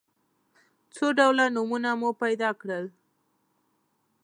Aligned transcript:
څو 0.95 1.05
ډوله 1.17 1.45
نومونه 1.55 1.89
مو 1.99 2.09
پیدا 2.23 2.49
کړل. 2.61 2.85